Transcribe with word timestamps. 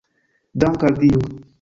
Dank’ 0.63 0.83
al 0.89 0.95
Dio! 1.05 1.19